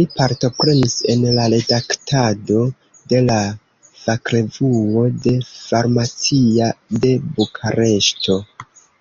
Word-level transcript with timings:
Li 0.00 0.04
partoprenis 0.18 0.94
en 1.14 1.24
la 1.38 1.42
redaktado 1.54 2.62
de 3.14 3.20
la 3.26 3.36
fakrevuo 4.06 5.04
de 5.26 5.36
"Farmacia" 5.52 6.70
de 7.04 7.12
Bukareŝto. 7.28 8.40